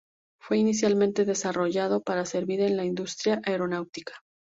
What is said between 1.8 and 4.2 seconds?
para servir en la industria aeronáutica.